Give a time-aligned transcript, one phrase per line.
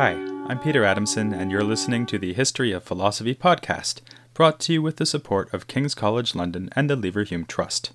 [0.00, 0.12] Hi,
[0.46, 4.00] I'm Peter Adamson, and you're listening to the History of Philosophy podcast,
[4.32, 7.90] brought to you with the support of King's College London and the Leverhulme Trust.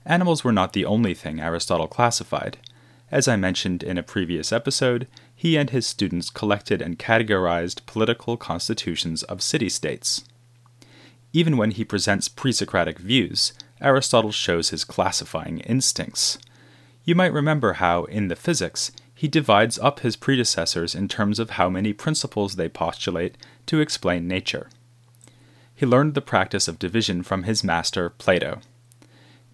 [0.04, 2.58] Animals were not the only thing Aristotle classified.
[3.10, 8.36] As I mentioned in a previous episode, he and his students collected and categorized political
[8.36, 10.24] constitutions of city states.
[11.32, 16.38] Even when he presents pre Socratic views, Aristotle shows his classifying instincts.
[17.04, 21.50] You might remember how, in the Physics, he divides up his predecessors in terms of
[21.50, 23.36] how many principles they postulate
[23.66, 24.68] to explain nature.
[25.74, 28.60] He learned the practice of division from his master, Plato.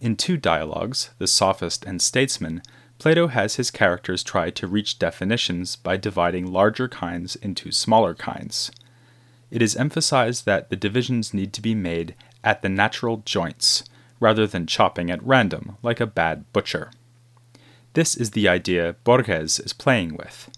[0.00, 2.62] In two dialogues, The Sophist and Statesman,
[2.98, 8.70] Plato has his characters try to reach definitions by dividing larger kinds into smaller kinds.
[9.50, 13.84] It is emphasized that the divisions need to be made at the natural joints,
[14.20, 16.90] rather than chopping at random like a bad butcher.
[17.94, 20.50] This is the idea Borges is playing with.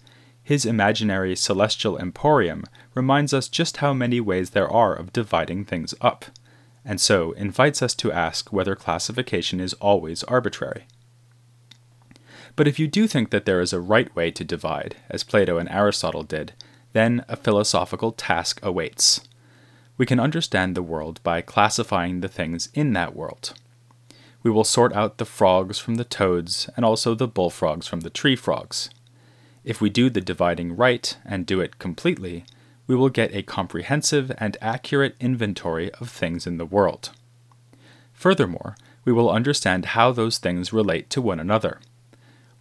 [0.43, 2.63] His imaginary celestial emporium
[2.93, 6.25] reminds us just how many ways there are of dividing things up,
[6.85, 10.85] and so invites us to ask whether classification is always arbitrary.
[12.55, 15.57] But if you do think that there is a right way to divide, as Plato
[15.57, 16.53] and Aristotle did,
[16.91, 19.21] then a philosophical task awaits
[19.97, 23.53] we can understand the world by classifying the things in that world.
[24.43, 28.09] We will sort out the frogs from the toads and also the bullfrogs from the
[28.09, 28.89] tree frogs.
[29.63, 32.43] If we do the dividing right and do it completely,
[32.85, 37.11] we will get a comprehensive and accurate inventory of things in the world.
[38.11, 41.79] Furthermore, we will understand how those things relate to one another.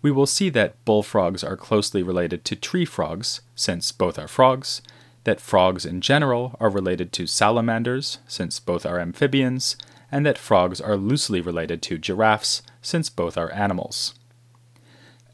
[0.01, 4.83] We will see that bullfrogs are closely related to tree frogs, since both are frogs,
[5.25, 9.77] that frogs in general are related to salamanders, since both are amphibians,
[10.13, 14.15] and that frogs are loosely related to giraffes, since both are animals.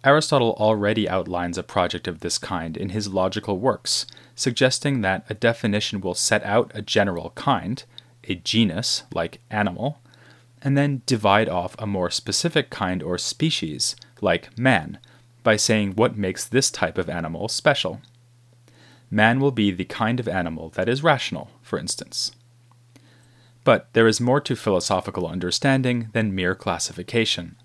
[0.05, 5.35] Aristotle already outlines a project of this kind in his logical works, suggesting that a
[5.35, 7.85] definition will set out a general kind,
[8.25, 10.01] a genus, like animal,
[10.63, 14.99] and then divide off a more specific kind or species, like man,
[15.43, 18.01] by saying what makes this type of animal special
[19.11, 22.33] man will be the kind of animal that is rational, for instance.
[23.69, 27.57] But there is more to philosophical understanding than mere classification.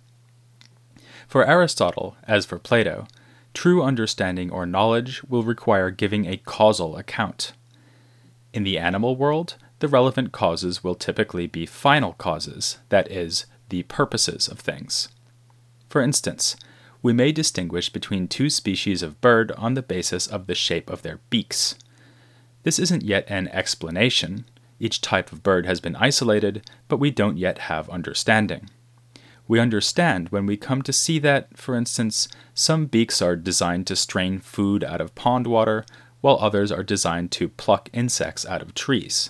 [1.29, 3.07] For Aristotle, as for Plato,
[3.53, 7.53] true understanding or knowledge will require giving a causal account.
[8.53, 13.83] In the animal world, the relevant causes will typically be final causes, that is, the
[13.83, 15.07] purposes of things.
[15.88, 16.57] For instance,
[17.01, 21.01] we may distinguish between two species of bird on the basis of the shape of
[21.01, 21.75] their beaks.
[22.63, 24.44] This isn't yet an explanation.
[24.79, 28.69] Each type of bird has been isolated, but we don't yet have understanding.
[29.47, 33.95] We understand when we come to see that, for instance, some beaks are designed to
[33.95, 35.85] strain food out of pond water,
[36.21, 39.29] while others are designed to pluck insects out of trees.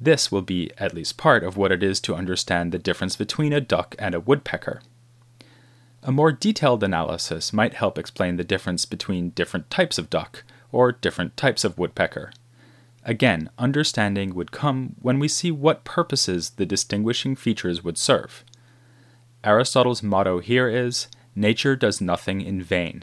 [0.00, 3.52] This will be at least part of what it is to understand the difference between
[3.52, 4.82] a duck and a woodpecker.
[6.02, 10.90] A more detailed analysis might help explain the difference between different types of duck or
[10.90, 12.32] different types of woodpecker.
[13.04, 18.44] Again, understanding would come when we see what purposes the distinguishing features would serve.
[19.44, 23.02] Aristotle's motto here is Nature does nothing in vain.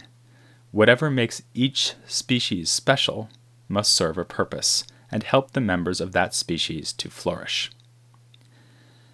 [0.71, 3.29] Whatever makes each species special
[3.67, 7.71] must serve a purpose, and help the members of that species to flourish.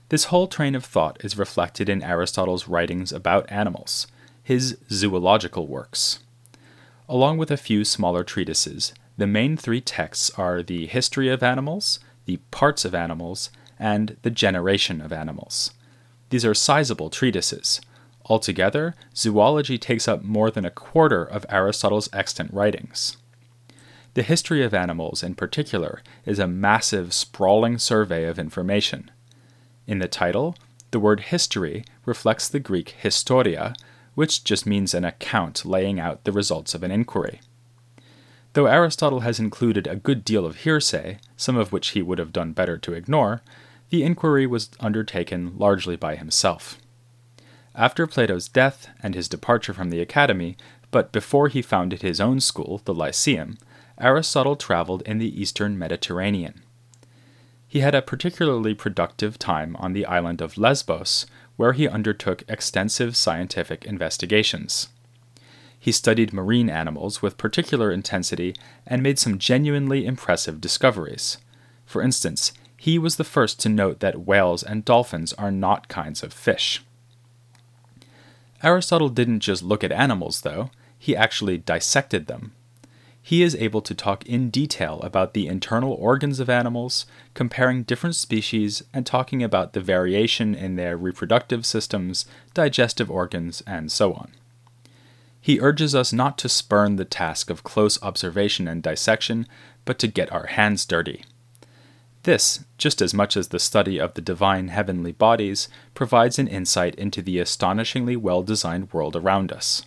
[0.09, 4.05] This whole train of thought is reflected in Aristotle's writings about animals,
[4.43, 6.19] his zoological works.
[7.09, 11.99] Along with a few smaller treatises, the main three texts are the History of Animals,
[12.25, 15.71] the Parts of Animals, and the Generation of Animals.
[16.29, 17.79] These are sizable treatises.
[18.25, 23.17] Altogether, zoology takes up more than a quarter of Aristotle's extant writings.
[24.15, 29.11] The history of animals, in particular, is a massive, sprawling survey of information.
[29.87, 30.55] In the title,
[30.91, 33.75] the word history reflects the Greek historia,
[34.15, 37.41] which just means an account laying out the results of an inquiry.
[38.55, 42.31] Though Aristotle has included a good deal of hearsay, some of which he would have
[42.31, 43.41] done better to ignore,
[43.89, 46.79] the inquiry was undertaken largely by himself.
[47.75, 50.55] After Plato's death and his departure from the academy,
[50.89, 53.57] but before he founded his own school, the Lyceum,
[53.99, 56.61] Aristotle traveled in the eastern Mediterranean.
[57.67, 61.25] He had a particularly productive time on the island of Lesbos,
[61.57, 64.87] where he undertook extensive scientific investigations.
[65.85, 68.55] He studied marine animals with particular intensity
[68.87, 71.37] and made some genuinely impressive discoveries.
[71.85, 76.23] For instance, he was the first to note that whales and dolphins are not kinds
[76.23, 76.83] of fish.
[78.63, 82.53] Aristotle didn't just look at animals, though, he actually dissected them
[83.21, 88.15] he is able to talk in detail about the internal organs of animals, comparing different
[88.15, 94.31] species, and talking about the variation in their reproductive systems, digestive organs, and so on.
[95.45, 99.47] He urges us not to spurn the task of close observation and dissection,
[99.85, 101.23] but to get our hands dirty.
[102.23, 106.95] This, just as much as the study of the divine heavenly bodies, provides an insight
[106.95, 109.83] into the astonishingly well designed world around us.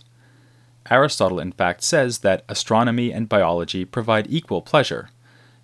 [0.89, 5.09] Aristotle, in fact, says that astronomy and biology provide equal pleasure.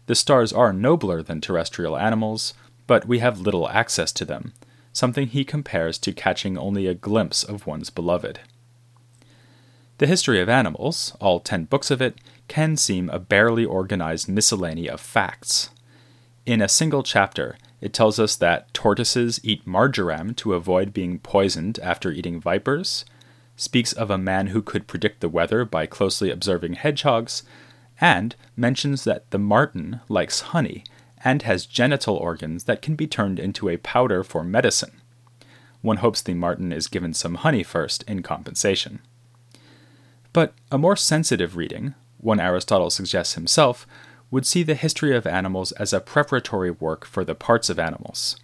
[0.08, 2.54] The stars are nobler than terrestrial animals,
[2.86, 4.52] but we have little access to them,
[4.92, 8.42] something he compares to catching only a glimpse of one's beloved.
[9.98, 12.18] The history of animals, all ten books of it,
[12.50, 15.70] can seem a barely organized miscellany of facts.
[16.46, 21.80] In a single chapter, it tells us that tortoises eat marjoram to avoid being poisoned
[21.80, 23.06] after eating vipers,
[23.56, 27.44] speaks of a man who could predict the weather by closely observing hedgehogs,
[28.02, 30.84] and mentions that the marten likes honey
[31.24, 35.02] and has genital organs that can be turned into a powder for medicine.
[35.82, 39.00] One hopes the marten is given some honey first in compensation.
[40.36, 43.88] But a more sensitive reading, one Aristotle suggests himself,
[44.30, 48.36] would see the history of animals as a preparatory work for the parts of animals.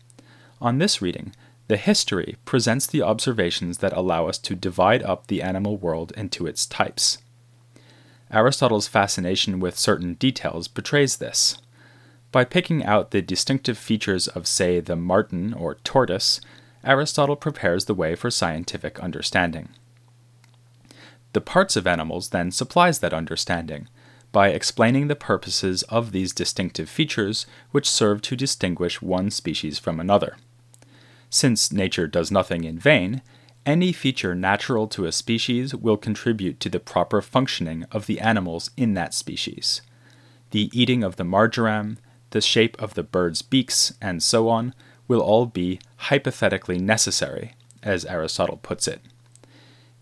[0.61, 1.35] On this reading,
[1.67, 6.47] the history presents the observations that allow us to divide up the animal world into
[6.47, 7.17] its types.
[8.31, 11.57] Aristotle's fascination with certain details betrays this.
[12.31, 16.39] By picking out the distinctive features of, say, the marten or tortoise,
[16.85, 19.67] Aristotle prepares the way for scientific understanding.
[21.33, 23.87] The parts of animals then supplies that understanding
[24.31, 29.99] by explaining the purposes of these distinctive features which serve to distinguish one species from
[29.99, 30.37] another.
[31.29, 33.21] Since nature does nothing in vain,
[33.65, 38.71] any feature natural to a species will contribute to the proper functioning of the animals
[38.75, 39.81] in that species.
[40.51, 41.97] The eating of the marjoram,
[42.31, 44.73] the shape of the bird's beaks, and so on
[45.07, 47.53] will all be hypothetically necessary,
[47.83, 49.01] as Aristotle puts it.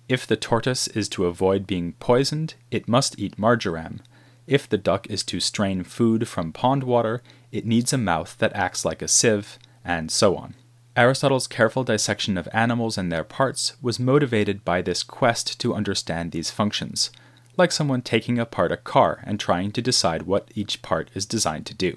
[0.10, 4.02] If the tortoise is to avoid being poisoned, it must eat marjoram.
[4.48, 8.56] If the duck is to strain food from pond water, it needs a mouth that
[8.56, 10.56] acts like a sieve, and so on.
[10.98, 16.32] Aristotle's careful dissection of animals and their parts was motivated by this quest to understand
[16.32, 17.12] these functions,
[17.56, 21.68] like someone taking apart a car and trying to decide what each part is designed
[21.68, 21.96] to do.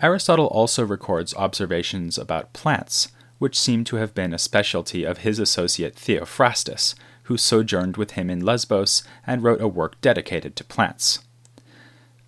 [0.00, 5.38] Aristotle also records observations about plants, which seem to have been a specialty of his
[5.38, 11.20] associate Theophrastus, who sojourned with him in Lesbos and wrote a work dedicated to plants.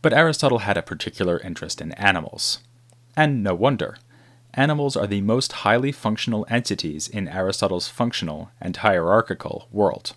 [0.02, 2.58] But Aristotle had a particular interest in animals.
[3.16, 3.96] And no wonder
[4.54, 10.14] animals are the most highly functional entities in Aristotle's functional and hierarchical world.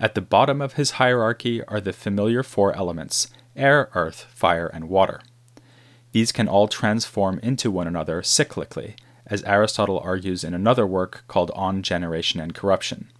[0.00, 4.88] At the bottom of his hierarchy are the familiar four elements air, earth, fire, and
[4.88, 5.20] water.
[6.12, 8.94] These can all transform into one another cyclically,
[9.26, 13.10] as Aristotle argues in another work called On Generation and Corruption.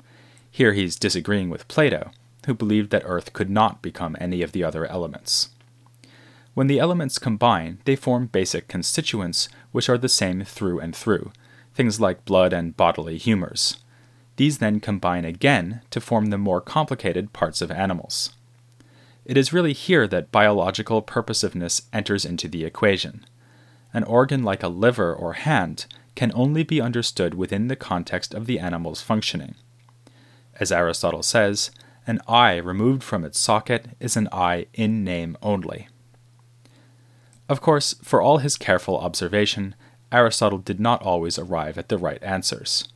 [0.51, 2.11] Here he's disagreeing with Plato,
[2.47, 5.51] who believed that earth could not become any of the other elements.
[6.55, 11.33] When the elements combine, they form basic constituents, which are the same through and through,
[11.73, 13.79] things like blood and bodily humors.
[14.37, 18.35] These then combine again to form the more complicated parts of animals.
[19.25, 23.25] it is really here that biological purposiveness enters into the equation.
[23.93, 28.47] An organ like a liver or hand can only be understood within the context of
[28.47, 29.55] the animal's functioning.
[30.59, 31.71] As Aristotle says,
[32.07, 35.89] an eye removed from its socket is an eye in name only.
[37.49, 39.75] Of course, for all his careful observation,
[40.11, 42.89] Aristotle did not always arrive at the right answers.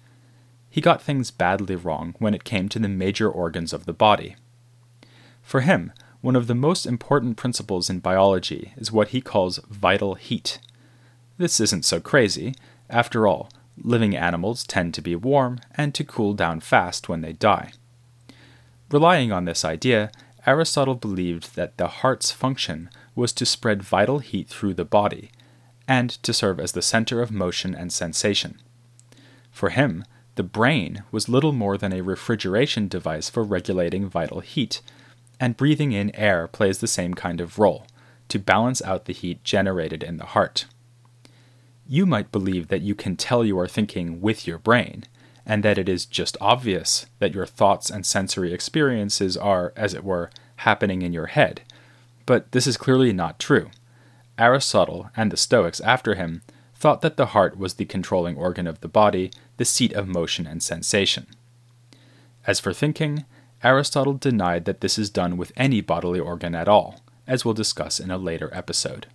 [0.68, 4.36] He got things badly wrong when it came to the major organs of the body.
[5.42, 10.14] For him, one of the most important principles in biology is what he calls vital
[10.14, 10.58] heat.
[11.38, 12.54] This isn't so crazy.
[12.88, 17.32] After all, living animals tend to be warm and to cool down fast when they
[17.32, 17.72] die.
[18.90, 20.10] Relying on this idea,
[20.46, 25.30] Aristotle believed that the heart's function was to spread vital heat through the body,
[25.88, 28.60] and to serve as the center of motion and sensation.
[29.50, 30.04] For him,
[30.36, 34.82] the brain was little more than a refrigeration device for regulating vital heat,
[35.40, 37.86] and breathing in air plays the same kind of role,
[38.28, 40.66] to balance out the heat generated in the heart.
[41.88, 45.04] You might believe that you can tell you are thinking with your brain,
[45.44, 50.02] and that it is just obvious that your thoughts and sensory experiences are, as it
[50.02, 51.62] were, happening in your head.
[52.26, 53.70] But this is clearly not true.
[54.38, 56.42] Aristotle and the Stoics after him
[56.74, 60.46] thought that the heart was the controlling organ of the body, the seat of motion
[60.46, 61.26] and sensation.
[62.46, 63.24] As for thinking,
[63.62, 67.98] Aristotle denied that this is done with any bodily organ at all, as we'll discuss
[67.98, 69.06] in a later episode.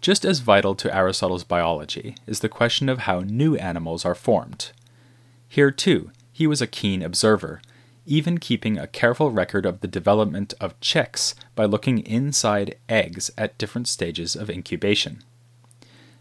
[0.00, 4.70] Just as vital to Aristotle's biology is the question of how new animals are formed.
[5.48, 7.60] Here, too, he was a keen observer,
[8.04, 13.58] even keeping a careful record of the development of chicks by looking inside eggs at
[13.58, 15.24] different stages of incubation.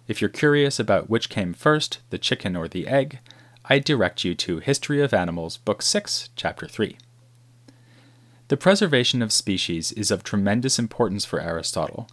[0.07, 3.19] If you're curious about which came first, the chicken or the egg,
[3.65, 6.97] I direct you to History of Animals, Book 6, Chapter 3.
[8.47, 12.07] The preservation of species is of tremendous importance for Aristotle,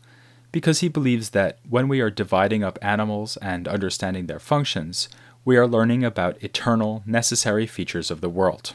[0.52, 5.08] because he believes that when we are dividing up animals and understanding their functions,
[5.44, 8.74] we are learning about eternal, necessary features of the world.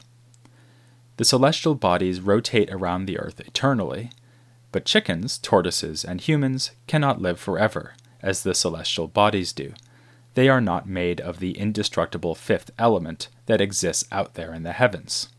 [1.18, 4.10] The celestial bodies rotate around the earth eternally,
[4.72, 9.74] but chickens, tortoises, and humans cannot live forever, as the celestial bodies do.
[10.34, 14.74] They are not made of the indestructible fifth element that exists out there in the
[14.74, 15.30] heavens.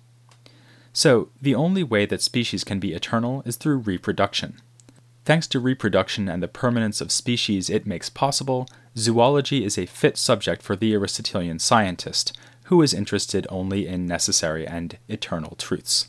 [0.93, 4.61] So, the only way that species can be eternal is through reproduction.
[5.29, 8.67] Thanks to reproduction and the permanence of species it makes possible,
[8.97, 14.67] zoology is a fit subject for the Aristotelian scientist, who is interested only in necessary
[14.67, 16.07] and eternal truths.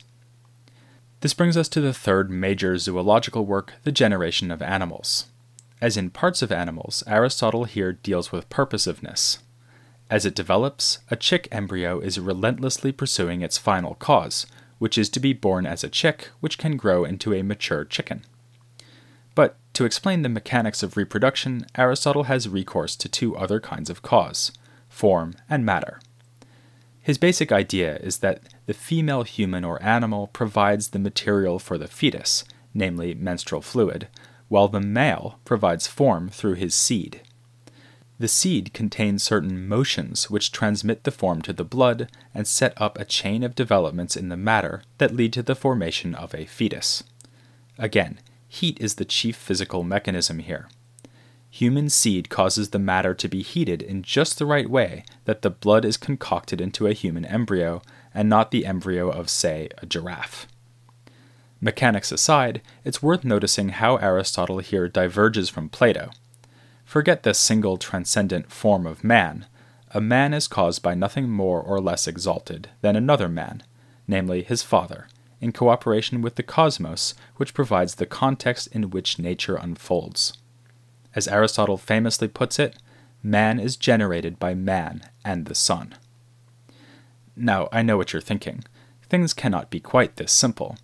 [1.20, 5.26] This brings us to the third major zoological work, The Generation of Animals.
[5.82, 9.36] As in parts of animals, Aristotle here deals with purposiveness.
[10.08, 14.46] As it develops, a chick embryo is relentlessly pursuing its final cause,
[14.78, 18.24] which is to be born as a chick which can grow into a mature chicken.
[19.34, 24.02] But to explain the mechanics of reproduction, Aristotle has recourse to two other kinds of
[24.02, 24.52] cause
[24.88, 26.00] form and matter.
[27.00, 31.88] His basic idea is that the female human or animal provides the material for the
[31.88, 32.44] fetus,
[32.74, 34.08] namely menstrual fluid,
[34.48, 37.22] while the male provides form through his seed.
[38.18, 42.98] The seed contains certain motions which transmit the form to the blood and set up
[42.98, 47.02] a chain of developments in the matter that lead to the formation of a fetus.
[47.78, 48.18] Again,
[48.52, 50.68] Heat is the chief physical mechanism here.
[51.50, 55.50] Human seed causes the matter to be heated in just the right way that the
[55.50, 57.80] blood is concocted into a human embryo
[58.12, 60.48] and not the embryo of, say, a giraffe.
[61.60, 66.10] Mechanics aside, it's worth noticing how Aristotle here diverges from Plato.
[66.84, 69.46] Forget the single transcendent form of man.
[69.92, 73.62] A man is caused by nothing more or less exalted than another man,
[74.08, 75.06] namely his father,
[75.40, 80.34] in cooperation with the cosmos, which provides the context in which nature unfolds.
[81.14, 82.76] As Aristotle famously puts it,
[83.22, 85.94] man is generated by man and the sun.
[87.36, 88.64] Now, I know what you're thinking.
[89.08, 90.76] Things cannot be quite this simple.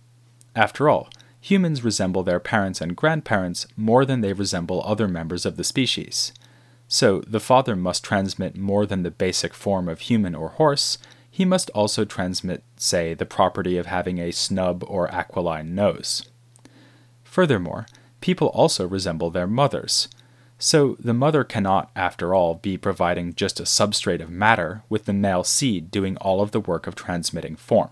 [0.55, 1.09] After all,
[1.39, 6.33] humans resemble their parents and grandparents more than they resemble other members of the species.
[6.87, 10.97] So, the father must transmit more than the basic form of human or horse,
[11.37, 16.23] he must also transmit, say, the property of having a snub or aquiline nose.
[17.23, 17.85] Furthermore,
[18.21, 20.07] people also resemble their mothers.
[20.57, 25.13] So the mother cannot, after all, be providing just a substrate of matter, with the
[25.13, 27.91] male seed doing all of the work of transmitting form.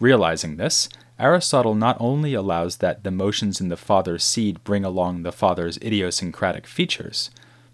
[0.00, 0.88] Realizing this,
[1.18, 5.76] Aristotle not only allows that the motions in the father's seed bring along the father's
[5.82, 7.28] idiosyncratic features,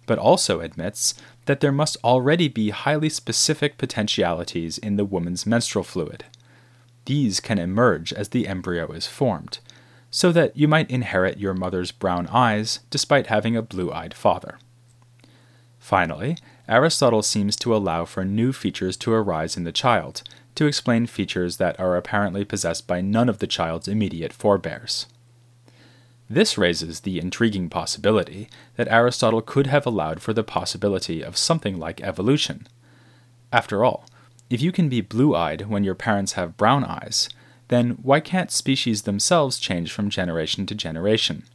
[0.06, 1.14] but also admits
[1.46, 6.24] that there must already be highly specific potentialities in the woman's menstrual fluid.
[7.06, 9.58] these can emerge as the embryo is formed,
[10.10, 14.58] so that you might inherit your mother's brown eyes despite having a blue eyed father.
[15.78, 16.36] Finally,
[16.68, 20.22] Aristotle seems to allow for new features to arise in the child,
[20.54, 25.06] to explain features that are apparently possessed by none of the child's immediate forebears.
[26.32, 31.76] This raises the intriguing possibility that Aristotle could have allowed for the possibility of something
[31.76, 32.68] like evolution.
[33.52, 34.06] After all,
[34.48, 37.28] if you can be blue eyed when your parents have brown eyes,
[37.66, 41.46] then why can't species themselves change from generation to generation?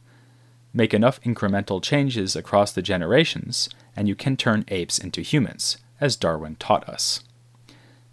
[0.74, 6.16] Make enough incremental changes across the generations, and you can turn apes into humans, as
[6.16, 7.20] Darwin taught us.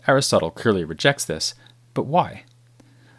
[0.07, 1.55] Aristotle clearly rejects this,
[1.93, 2.45] but why?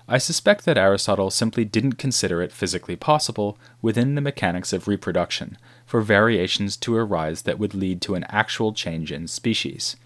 [0.06, 5.56] I suspect that Aristotle simply didn't consider it physically possible within the mechanics of reproduction
[5.86, 9.96] for variations to arise that would lead to an actual change in species.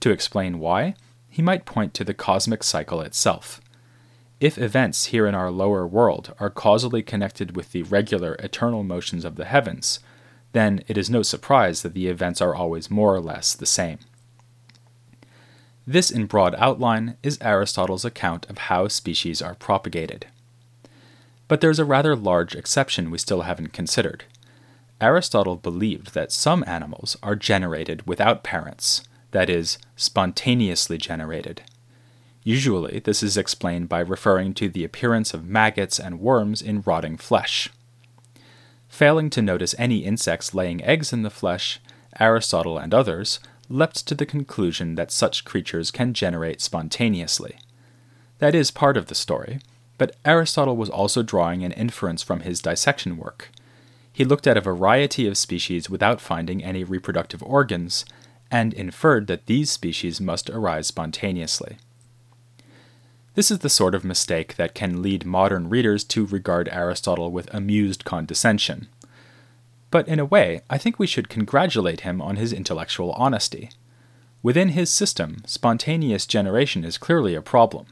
[0.00, 0.94] To explain why,
[1.28, 3.60] he might point to the cosmic cycle itself.
[4.40, 9.24] If events here in our lower world are causally connected with the regular eternal motions
[9.24, 10.00] of the heavens,
[10.50, 14.00] then it is no surprise that the events are always more or less the same.
[15.86, 20.26] This, in broad outline, is Aristotle's account of how species are propagated.
[21.48, 24.24] But there's a rather large exception we still haven't considered.
[25.00, 31.62] Aristotle believed that some animals are generated without parents, that is, spontaneously generated.
[32.44, 37.16] Usually, this is explained by referring to the appearance of maggots and worms in rotting
[37.16, 37.70] flesh.
[38.88, 41.80] Failing to notice any insects laying eggs in the flesh,
[42.20, 43.40] Aristotle and others
[43.72, 47.58] leapt to the conclusion that such creatures can generate spontaneously.
[48.38, 49.60] That is part of the story,
[49.98, 53.50] but Aristotle was also drawing an inference from his dissection work.
[54.12, 58.04] He looked at a variety of species without finding any reproductive organs,
[58.50, 61.78] and inferred that these species must arise spontaneously.
[63.34, 67.52] This is the sort of mistake that can lead modern readers to regard Aristotle with
[67.54, 68.88] amused condescension.
[69.92, 73.68] But in a way, I think we should congratulate him on his intellectual honesty.
[74.42, 77.86] Within his system, spontaneous generation is clearly a problem.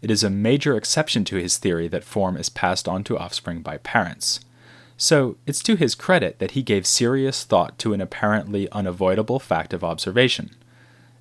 [0.00, 3.60] It is a major exception to his theory that form is passed on to offspring
[3.60, 4.38] by parents.
[4.96, 9.74] So, it's to his credit that he gave serious thought to an apparently unavoidable fact
[9.74, 10.50] of observation,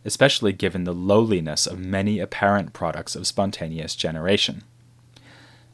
[0.05, 4.61] especially given the lowliness of many apparent products of spontaneous generation.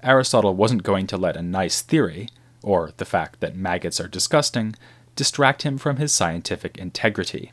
[0.01, 2.29] Aristotle wasn't going to let a nice theory,
[2.63, 4.75] or the fact that maggots are disgusting,
[5.15, 7.51] distract him from his scientific integrity.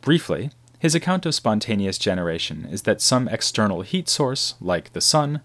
[0.00, 5.40] Briefly, his account of spontaneous generation is that some external heat source, like the sun,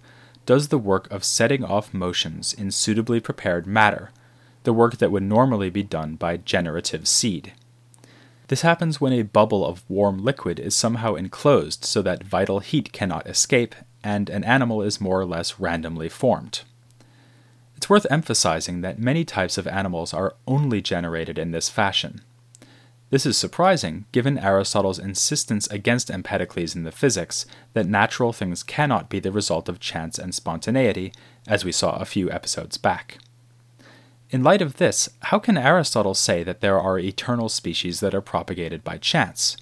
[0.45, 4.11] does the work of setting off motions in suitably prepared matter,
[4.63, 7.53] the work that would normally be done by generative seed.
[8.49, 12.91] This happens when a bubble of warm liquid is somehow enclosed so that vital heat
[12.91, 16.61] cannot escape, and an animal is more or less randomly formed.
[17.89, 22.21] It's worth emphasizing that many types of animals are only generated in this fashion.
[23.09, 29.09] This is surprising given Aristotle's insistence against Empedocles in the physics that natural things cannot
[29.09, 31.13] be the result of chance and spontaneity,
[31.47, 33.17] as we saw a few episodes back.
[34.29, 38.21] In light of this, how can Aristotle say that there are eternal species that are
[38.21, 39.57] propagated by chance?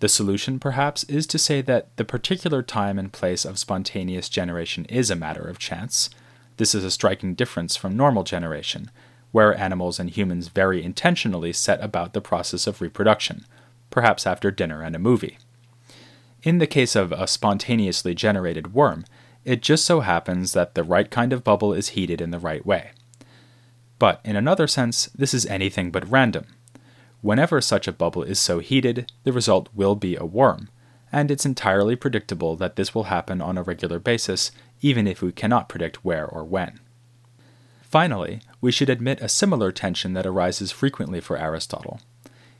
[0.00, 4.84] The solution, perhaps, is to say that the particular time and place of spontaneous generation
[4.86, 6.10] is a matter of chance,
[6.56, 8.90] this is a striking difference from normal generation,
[9.32, 13.44] where animals and humans very intentionally set about the process of reproduction,
[13.90, 15.38] perhaps after dinner and a movie.
[16.42, 19.04] In the case of a spontaneously generated worm,
[19.44, 22.64] it just so happens that the right kind of bubble is heated in the right
[22.64, 22.90] way.
[23.98, 26.46] But in another sense, this is anything but random.
[27.22, 30.68] Whenever such a bubble is so heated, the result will be a worm,
[31.12, 35.32] and it's entirely predictable that this will happen on a regular basis even if we
[35.32, 36.80] cannot predict where or when.
[37.82, 42.00] Finally, we should admit a similar tension that arises frequently for Aristotle.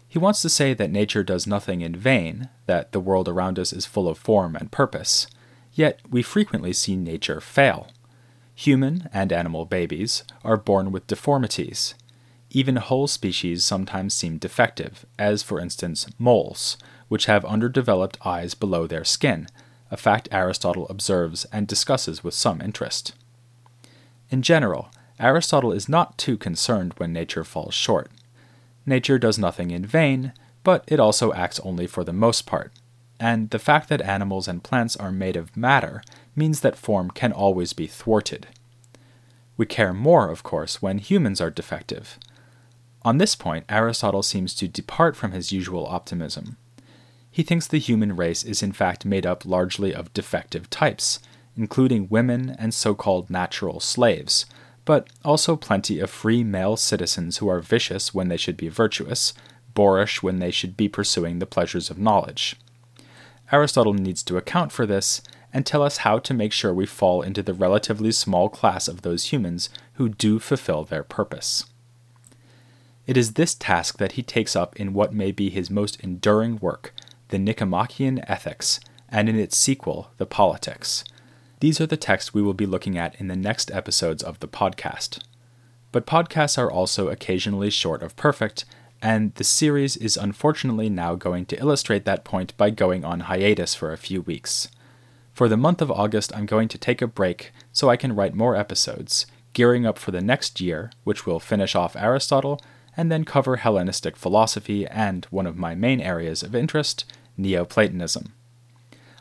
[0.08, 3.72] He wants to say that nature does nothing in vain, that the world around us
[3.72, 5.26] is full of form and purpose,
[5.72, 7.88] yet we frequently see nature fail.
[8.54, 11.94] Human and animal babies are born with deformities.
[12.50, 18.86] Even whole species sometimes seem defective, as for instance moles, which have underdeveloped eyes below
[18.86, 19.48] their skin,
[19.90, 23.14] a fact Aristotle observes and discusses with some interest.
[24.30, 28.10] In general, Aristotle is not too concerned when nature falls short.
[28.84, 32.72] Nature does nothing in vain, but it also acts only for the most part,
[33.18, 36.02] and the fact that animals and plants are made of matter
[36.34, 38.46] means that form can always be thwarted.
[39.56, 42.18] We care more, of course, when humans are defective.
[43.02, 46.56] On this point, Aristotle seems to depart from his usual optimism.
[47.36, 51.18] He thinks the human race is in fact made up largely of defective types,
[51.54, 54.46] including women and so called natural slaves,
[54.86, 59.34] but also plenty of free male citizens who are vicious when they should be virtuous,
[59.74, 62.56] boorish when they should be pursuing the pleasures of knowledge.
[63.52, 65.20] Aristotle needs to account for this
[65.52, 69.02] and tell us how to make sure we fall into the relatively small class of
[69.02, 71.66] those humans who do fulfill their purpose.
[73.06, 76.56] It is this task that he takes up in what may be his most enduring
[76.60, 76.94] work,
[77.28, 81.04] the Nicomachean Ethics, and in its sequel, the Politics.
[81.60, 84.48] These are the texts we will be looking at in the next episodes of the
[84.48, 85.20] podcast.
[85.90, 88.64] But podcasts are also occasionally short of perfect,
[89.00, 93.74] and the series is unfortunately now going to illustrate that point by going on hiatus
[93.74, 94.68] for a few weeks.
[95.32, 98.34] For the month of August, I'm going to take a break so I can write
[98.34, 102.60] more episodes, gearing up for the next year, which will finish off Aristotle
[102.96, 107.04] and then cover Hellenistic philosophy and one of my main areas of interest,
[107.36, 108.32] Neoplatonism.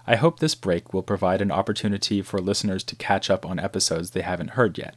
[0.07, 4.11] I hope this break will provide an opportunity for listeners to catch up on episodes
[4.11, 4.95] they haven't heard yet.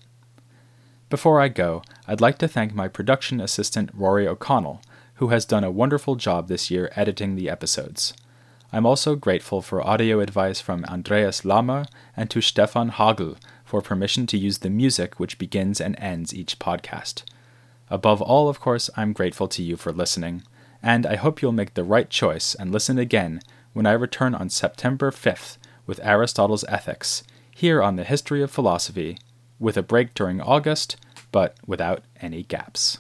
[1.09, 4.83] Before I go, I'd like to thank my production assistant Rory O'Connell,
[5.15, 8.13] who has done a wonderful job this year editing the episodes.
[8.71, 14.27] I'm also grateful for audio advice from Andreas Lammer and to Stefan Hagel for permission
[14.27, 17.23] to use the music which begins and ends each podcast.
[17.89, 20.43] Above all, of course, I'm grateful to you for listening,
[20.83, 23.41] and I hope you'll make the right choice and listen again
[23.73, 29.19] when I return on September 5th with Aristotle's Ethics, here on the History of Philosophy,
[29.59, 30.97] with a break during August,
[31.33, 32.99] but without any gaps.